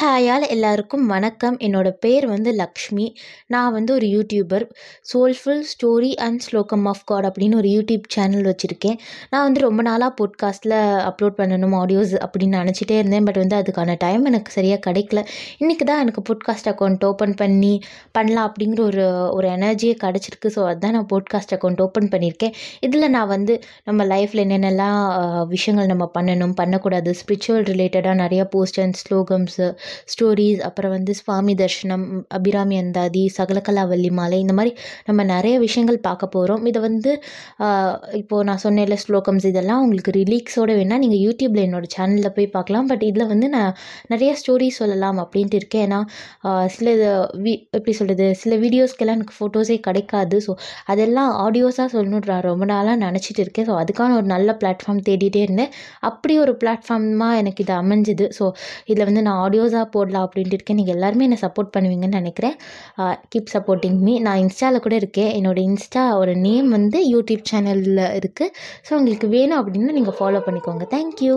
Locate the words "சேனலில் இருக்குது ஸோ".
67.52-68.92